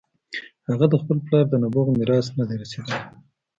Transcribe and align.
هغه 0.69 0.85
د 0.89 0.93
خپل 1.01 1.17
پلار 1.25 1.45
د 1.49 1.53
نبوغ 1.63 1.87
میراث 1.97 2.27
نه 2.37 2.43
دی 2.49 2.55
رسېدلی. 2.63 2.97